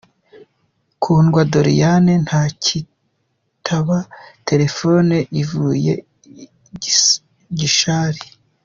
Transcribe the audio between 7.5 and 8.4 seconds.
Gishari.